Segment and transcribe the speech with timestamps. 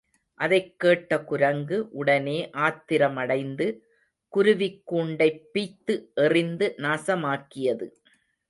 [0.33, 3.79] அதைக் கேட்ட குரங்கு, உடனே ஆத்திரமடைந்து,
[4.27, 7.91] குருவிக் கூண்டைப் பிய்த்து எறிந்து நாசமாக்கியது.